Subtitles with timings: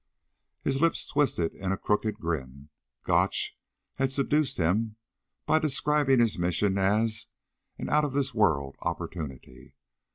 [0.63, 2.69] His lips twisted in a crooked grin.
[3.03, 3.55] Gotch
[3.97, 4.95] had seduced him
[5.45, 7.27] by describing his mission as
[7.77, 9.75] an "out of this world opportunity."